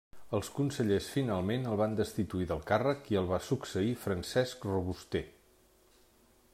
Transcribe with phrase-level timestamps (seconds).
[0.35, 5.25] Els consellers finalment el van destituir del càrrec i el va succeir Francesc Robuster.